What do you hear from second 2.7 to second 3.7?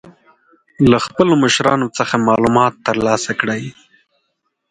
تر لاسه کړئ.